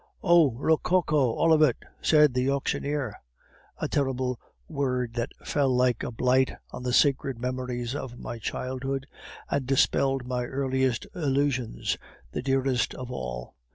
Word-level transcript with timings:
"'Oh, 0.23 0.49
rococo, 0.53 1.29
all 1.35 1.53
of 1.53 1.61
it!' 1.61 1.77
said 2.01 2.33
the 2.33 2.49
auctioneer. 2.49 3.19
A 3.77 3.87
terrible 3.87 4.39
word 4.67 5.13
that 5.13 5.29
fell 5.43 5.69
like 5.69 6.01
a 6.01 6.09
blight 6.09 6.53
on 6.71 6.81
the 6.81 6.91
sacred 6.91 7.37
memories 7.37 7.93
of 7.93 8.17
my 8.17 8.39
childhood, 8.39 9.05
and 9.51 9.67
dispelled 9.67 10.25
my 10.25 10.45
earliest 10.45 11.05
illusions, 11.13 11.97
the 12.31 12.41
dearest 12.41 12.95
of 12.95 13.11
all. 13.11 13.53